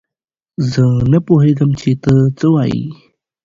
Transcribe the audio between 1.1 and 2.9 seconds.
نه پوهېږم چې تۀ څۀ وايي.